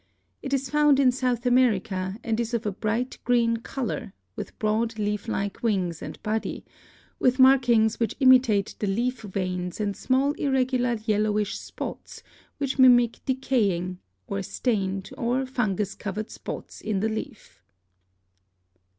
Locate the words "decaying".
13.27-13.99